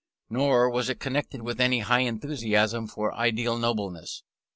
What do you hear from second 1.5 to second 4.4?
any high enthusiasm for ideal nobleness.